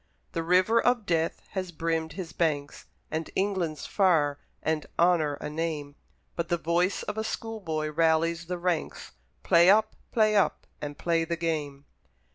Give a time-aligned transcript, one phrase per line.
[0.31, 5.93] The river of death has brimmed his banks, And England's far, and Honour a name,
[6.35, 9.11] But the voice of a school boy rallies the ranks:
[9.43, 9.95] "Play up!
[10.11, 10.65] play up!
[10.81, 11.85] and play the game!"